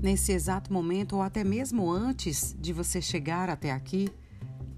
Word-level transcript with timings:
Nesse 0.00 0.32
exato 0.32 0.72
momento, 0.72 1.16
ou 1.16 1.22
até 1.22 1.42
mesmo 1.42 1.90
antes 1.90 2.56
de 2.60 2.72
você 2.72 3.02
chegar 3.02 3.50
até 3.50 3.72
aqui, 3.72 4.08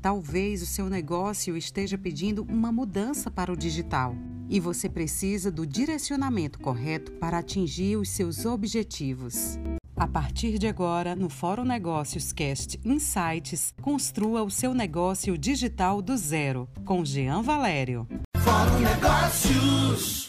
talvez 0.01 0.62
o 0.62 0.67
seu 0.67 0.89
negócio 0.89 1.57
esteja 1.57 1.99
pedindo 1.99 2.43
uma 2.45 2.73
mudança 2.73 3.30
para 3.30 3.53
o 3.53 3.56
digital 3.56 4.14
e 4.48 4.59
você 4.59 4.88
precisa 4.88 5.51
do 5.51 5.67
direcionamento 5.67 6.59
correto 6.59 7.12
para 7.12 7.38
atingir 7.38 7.97
os 7.97 8.09
seus 8.09 8.45
objetivos. 8.45 9.59
A 9.95 10.09
partir 10.09 10.59
de 10.59 10.67
agora, 10.67 11.15
no 11.15 11.29
Fórum 11.29 11.65
Negócios 11.65 12.33
Cast 12.33 12.81
Insights, 12.83 13.75
construa 13.83 14.43
o 14.43 14.51
seu 14.51 14.73
negócio 14.73 15.37
digital 15.37 16.01
do 16.01 16.16
zero, 16.16 16.66
com 16.87 17.05
Jean 17.05 17.43
Valério. 17.43 18.09
Fórum 18.39 18.80
Negócios. 18.80 20.20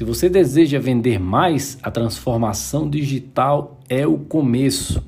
Se 0.00 0.04
você 0.04 0.30
deseja 0.30 0.78
vender 0.78 1.20
mais, 1.20 1.76
a 1.82 1.90
transformação 1.90 2.88
digital 2.88 3.78
é 3.86 4.06
o 4.06 4.16
começo. 4.16 5.04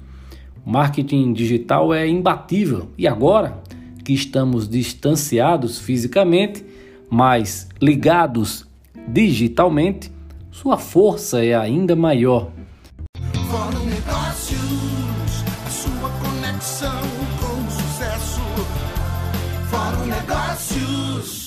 O 0.66 0.70
marketing 0.70 1.32
digital 1.32 1.94
é 1.94 2.06
imbatível 2.06 2.90
e 2.98 3.08
agora 3.08 3.62
que 4.04 4.12
estamos 4.12 4.68
distanciados 4.68 5.78
fisicamente, 5.78 6.62
mas 7.08 7.70
ligados 7.80 8.66
digitalmente, 9.08 10.12
sua 10.50 10.76
força 10.76 11.42
é 11.42 11.54
ainda 11.54 11.96
maior. 11.96 12.50
Fórum 13.50 13.86
Negócios, 13.86 15.42
a 15.64 15.70
sua 15.70 16.10
conexão 16.20 17.00
com 17.40 17.66
o 17.66 17.70
sucesso. 17.70 18.42
Fórum 19.70 20.04
Negócios. 20.04 21.41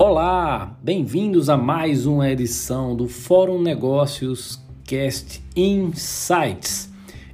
Olá, 0.00 0.78
bem-vindos 0.80 1.50
a 1.50 1.56
mais 1.56 2.06
uma 2.06 2.30
edição 2.30 2.94
do 2.94 3.08
Fórum 3.08 3.60
Negócios 3.60 4.62
Cast 4.84 5.42
Insights. 5.56 6.88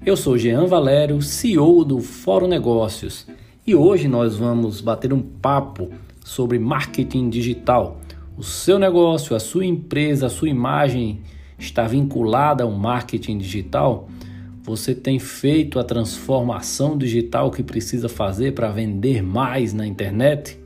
Eu 0.04 0.16
sou 0.16 0.38
Jean 0.38 0.64
Valério, 0.64 1.20
CEO 1.20 1.84
do 1.84 2.00
Fórum 2.00 2.46
Negócios, 2.46 3.26
e 3.66 3.74
hoje 3.74 4.08
nós 4.08 4.38
vamos 4.38 4.80
bater 4.80 5.12
um 5.12 5.20
papo 5.20 5.90
sobre 6.24 6.58
marketing 6.58 7.28
digital. 7.28 8.00
O 8.34 8.42
seu 8.42 8.78
negócio, 8.78 9.36
a 9.36 9.40
sua 9.40 9.66
empresa, 9.66 10.28
a 10.28 10.30
sua 10.30 10.48
imagem 10.48 11.20
está 11.58 11.86
vinculada 11.86 12.64
ao 12.64 12.70
marketing 12.70 13.36
digital? 13.36 14.08
Você 14.62 14.94
tem 14.94 15.18
feito 15.18 15.78
a 15.78 15.84
transformação 15.84 16.96
digital 16.96 17.50
que 17.50 17.62
precisa 17.62 18.08
fazer 18.08 18.54
para 18.54 18.70
vender 18.70 19.22
mais 19.22 19.74
na 19.74 19.86
internet? 19.86 20.63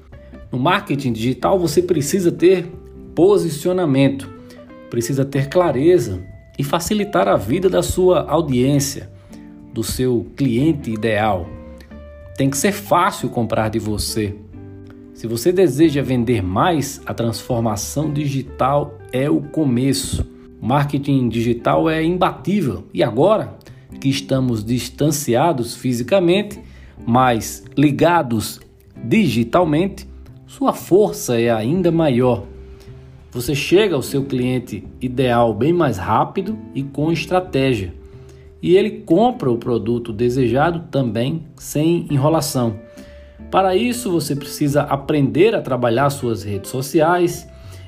No 0.50 0.58
marketing 0.58 1.12
digital 1.12 1.58
você 1.58 1.82
precisa 1.82 2.32
ter 2.32 2.66
posicionamento, 3.14 4.28
precisa 4.88 5.24
ter 5.24 5.48
clareza 5.48 6.22
e 6.58 6.64
facilitar 6.64 7.28
a 7.28 7.36
vida 7.36 7.68
da 7.68 7.82
sua 7.82 8.28
audiência, 8.28 9.10
do 9.72 9.82
seu 9.82 10.26
cliente 10.36 10.90
ideal. 10.90 11.48
Tem 12.36 12.48
que 12.48 12.56
ser 12.56 12.72
fácil 12.72 13.28
comprar 13.28 13.68
de 13.68 13.78
você. 13.78 14.34
Se 15.12 15.26
você 15.26 15.52
deseja 15.52 16.00
vender 16.00 16.42
mais, 16.42 17.00
a 17.04 17.12
transformação 17.12 18.12
digital 18.12 18.96
é 19.12 19.28
o 19.28 19.40
começo. 19.40 20.24
Marketing 20.60 21.28
digital 21.28 21.90
é 21.90 22.02
imbatível 22.02 22.84
e 22.94 23.02
agora 23.02 23.58
que 24.00 24.08
estamos 24.08 24.64
distanciados 24.64 25.74
fisicamente, 25.74 26.60
mas 27.06 27.64
ligados 27.76 28.60
digitalmente, 28.96 30.06
sua 30.48 30.72
força 30.72 31.38
é 31.38 31.50
ainda 31.50 31.92
maior. 31.92 32.44
Você 33.30 33.54
chega 33.54 33.94
ao 33.94 34.00
seu 34.00 34.24
cliente 34.24 34.82
ideal 34.98 35.52
bem 35.52 35.74
mais 35.74 35.98
rápido 35.98 36.58
e 36.74 36.82
com 36.82 37.12
estratégia. 37.12 37.92
E 38.62 38.74
ele 38.74 39.02
compra 39.02 39.50
o 39.50 39.58
produto 39.58 40.10
desejado 40.10 40.86
também 40.90 41.44
sem 41.54 42.06
enrolação. 42.10 42.80
Para 43.50 43.76
isso, 43.76 44.10
você 44.10 44.34
precisa 44.34 44.82
aprender 44.82 45.54
a 45.54 45.60
trabalhar 45.60 46.08
suas 46.08 46.42
redes 46.42 46.70
sociais, 46.70 47.46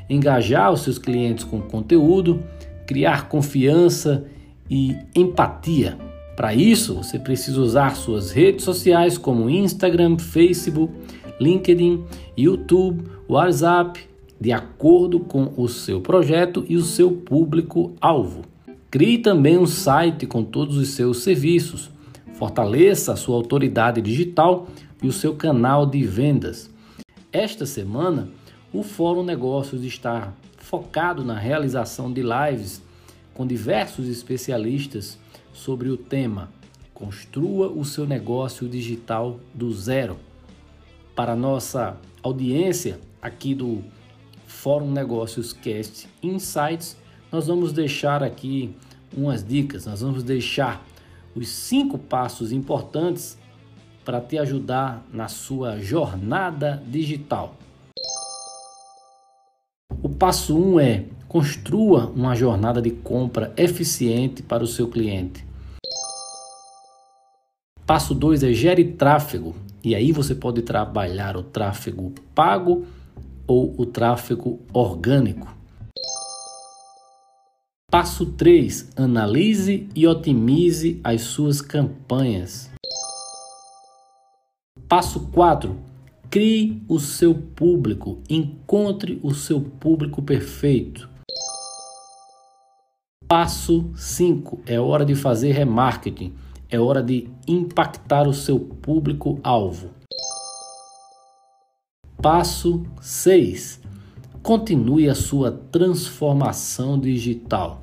engajar 0.09 0.71
os 0.71 0.83
seus 0.83 0.99
clientes 0.99 1.45
com 1.45 1.63
conteúdo, 1.63 2.43
criar 2.87 3.27
confiança 3.27 4.27
e 4.69 4.95
empatia. 5.17 5.97
Para 6.37 6.55
isso, 6.55 6.95
você 6.95 7.19
precisa 7.19 7.61
usar 7.61 7.97
suas 7.97 8.33
redes 8.33 8.65
sociais 8.65 9.17
como 9.17 9.49
Instagram, 9.49 10.19
Facebook, 10.19 10.93
LinkedIn, 11.41 12.05
YouTube, 12.37 13.05
WhatsApp, 13.28 14.01
de 14.39 14.53
acordo 14.53 15.19
com 15.19 15.53
o 15.56 15.69
seu 15.69 16.01
projeto 16.01 16.65
e 16.69 16.77
o 16.77 16.83
seu 16.83 17.11
público-alvo. 17.11 18.43
Crie 18.91 19.19
também 19.19 19.56
um 19.56 19.67
site 19.67 20.27
com 20.27 20.45
todos 20.45 20.77
os 20.77 20.91
seus 20.91 21.23
serviços. 21.23 21.91
Fortaleça 22.34 23.12
a 23.12 23.17
sua 23.17 23.37
autoridade 23.37 24.01
digital 24.01 24.69
e 25.03 25.09
o 25.09 25.12
seu 25.12 25.34
canal 25.34 25.87
de 25.87 26.03
vendas. 26.05 26.71
Esta 27.33 27.65
semana, 27.67 28.28
o 28.72 28.83
Fórum 28.83 29.22
Negócios 29.22 29.84
está 29.84 30.33
focado 30.59 31.25
na 31.25 31.39
realização 31.39 32.12
de 32.12 32.22
lives 32.22 32.83
com 33.34 33.47
diversos 33.47 34.09
especialistas 34.09 35.19
sobre 35.53 35.89
o 35.89 35.97
tema 35.97 36.49
Construa 37.01 37.69
o 37.69 37.83
seu 37.83 38.07
negócio 38.07 38.69
digital 38.69 39.41
do 39.55 39.72
zero. 39.72 40.19
Para 41.15 41.34
nossa 41.34 41.97
audiência 42.22 43.00
aqui 43.21 43.54
do 43.54 43.82
Fórum 44.47 44.91
Negócios 44.91 45.53
Cast 45.53 46.09
Insights, 46.22 46.97
nós 47.31 47.47
vamos 47.47 47.72
deixar 47.72 48.22
aqui 48.22 48.75
umas 49.16 49.44
dicas, 49.44 49.87
nós 49.87 50.00
vamos 50.00 50.22
deixar 50.22 50.84
os 51.34 51.48
cinco 51.48 51.98
passos 51.98 52.53
importantes 52.53 53.38
para 54.04 54.21
te 54.21 54.38
ajudar 54.38 55.06
na 55.12 55.28
sua 55.28 55.78
jornada 55.78 56.82
digital. 56.87 57.54
O 60.03 60.09
passo 60.09 60.56
1 60.56 60.72
um 60.75 60.81
é 60.81 61.04
construa 61.28 62.06
uma 62.06 62.34
jornada 62.34 62.81
de 62.81 62.91
compra 62.91 63.53
eficiente 63.56 64.42
para 64.42 64.65
o 64.65 64.66
seu 64.66 64.88
cliente. 64.88 65.47
Passo 67.87 68.15
2 68.15 68.42
é 68.42 68.53
gere 68.53 68.84
tráfego, 68.84 69.54
e 69.83 69.95
aí 69.95 70.13
você 70.13 70.35
pode 70.35 70.63
trabalhar 70.63 71.37
o 71.37 71.43
tráfego 71.43 72.13
pago 72.35 72.85
ou 73.47 73.75
o 73.79 73.87
tráfego 73.87 74.61
orgânico. 74.73 75.61
Passo 77.91 78.27
3: 78.27 78.93
analise 78.97 79.89
e 79.95 80.07
otimize 80.07 81.01
as 81.03 81.23
suas 81.23 81.61
campanhas. 81.61 82.71
Passo 84.89 85.29
4: 85.33 85.77
crie 86.31 86.83
o 86.89 87.01
seu 87.01 87.35
público, 87.35 88.23
encontre 88.29 89.19
o 89.23 89.35
seu 89.35 89.61
público 89.61 90.23
perfeito. 90.23 91.11
Passo 93.27 93.91
5: 93.97 94.61
é 94.67 94.79
hora 94.79 95.05
de 95.05 95.17
fazer 95.17 95.51
remarketing, 95.53 96.33
é 96.71 96.79
hora 96.79 97.03
de 97.03 97.29
impactar 97.49 98.29
o 98.29 98.33
seu 98.33 98.61
público-alvo. 98.61 99.91
Passo 102.23 102.85
6: 103.01 103.81
continue 104.43 105.09
a 105.09 105.15
sua 105.15 105.51
transformação 105.51 106.99
digital. 106.99 107.83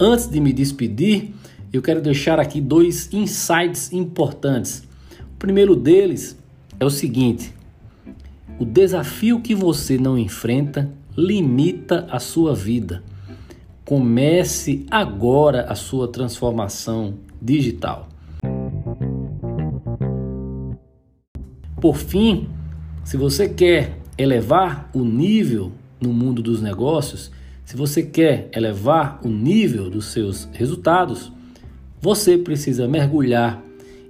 Antes 0.00 0.26
de 0.26 0.40
me 0.40 0.52
despedir, 0.52 1.32
eu 1.72 1.80
quero 1.80 2.00
deixar 2.00 2.40
aqui 2.40 2.60
dois 2.60 3.12
insights 3.12 3.92
importantes. 3.92 4.82
O 5.34 5.38
primeiro 5.38 5.76
deles 5.76 6.36
é 6.80 6.84
o 6.84 6.90
seguinte: 6.90 7.54
o 8.58 8.64
desafio 8.64 9.40
que 9.40 9.54
você 9.54 9.96
não 9.96 10.18
enfrenta 10.18 10.90
limita 11.16 12.08
a 12.10 12.18
sua 12.18 12.54
vida. 12.54 13.02
Comece 13.84 14.86
agora 14.90 15.66
a 15.70 15.74
sua 15.74 16.08
transformação 16.08 17.18
digital. 17.40 18.08
Por 21.78 21.98
fim, 21.98 22.48
se 23.04 23.18
você 23.18 23.46
quer 23.46 23.98
elevar 24.16 24.88
o 24.94 25.04
nível 25.04 25.70
no 26.00 26.14
mundo 26.14 26.40
dos 26.40 26.62
negócios, 26.62 27.30
se 27.62 27.76
você 27.76 28.02
quer 28.02 28.48
elevar 28.56 29.20
o 29.22 29.28
nível 29.28 29.90
dos 29.90 30.06
seus 30.06 30.48
resultados, 30.54 31.30
você 32.00 32.38
precisa 32.38 32.88
mergulhar 32.88 33.62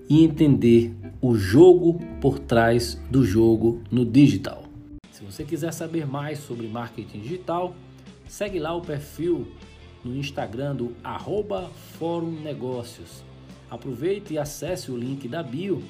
e 0.08 0.22
entender 0.22 0.94
o 1.20 1.34
jogo 1.34 2.00
por 2.20 2.38
trás 2.38 3.00
do 3.10 3.24
jogo 3.24 3.82
no 3.90 4.04
digital. 4.04 4.62
Se 5.10 5.24
você 5.24 5.42
quiser 5.42 5.72
saber 5.72 6.06
mais 6.06 6.38
sobre 6.38 6.68
marketing 6.68 7.18
digital, 7.18 7.74
segue 8.28 8.58
lá 8.58 8.74
o 8.74 8.80
perfil 8.80 9.48
no 10.04 10.16
Instagram 10.16 10.76
do 10.76 10.96
arroba 11.02 11.70
Fórum 11.98 12.30
Negócios. 12.30 13.22
Aproveite 13.70 14.34
e 14.34 14.38
acesse 14.38 14.90
o 14.90 14.96
link 14.96 15.26
da 15.26 15.42
bio 15.42 15.82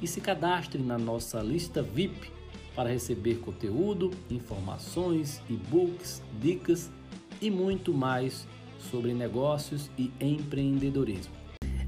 e 0.00 0.06
se 0.06 0.20
cadastre 0.20 0.82
na 0.82 0.98
nossa 0.98 1.40
lista 1.40 1.82
VIP 1.82 2.30
para 2.74 2.88
receber 2.88 3.36
conteúdo, 3.40 4.10
informações, 4.30 5.42
e-books, 5.50 6.22
dicas 6.40 6.90
e 7.40 7.50
muito 7.50 7.92
mais 7.92 8.46
sobre 8.90 9.12
negócios 9.12 9.90
e 9.98 10.12
empreendedorismo. 10.20 11.32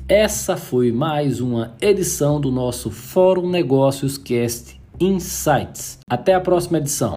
Essa 0.09 0.57
foi 0.57 0.91
mais 0.91 1.41
uma 1.41 1.77
edição 1.81 2.41
do 2.41 2.51
nosso 2.51 2.91
Fórum 2.91 3.49
Negócios 3.49 4.19
Cast 4.19 4.81
Insights. 4.99 6.01
Até 6.09 6.35
a 6.35 6.41
próxima 6.41 6.79
edição. 6.79 7.15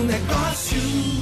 Fórum 0.00 0.06
Negócios 0.06 1.19